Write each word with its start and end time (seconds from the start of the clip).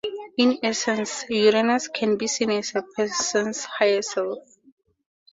In 0.35 0.57
essence, 0.63 1.25
Uranus 1.29 1.87
can 1.87 2.17
be 2.17 2.25
seen 2.25 2.49
as 2.49 2.73
a 2.73 2.81
person's 2.81 3.65
higher 3.65 4.01
self. 4.01 4.57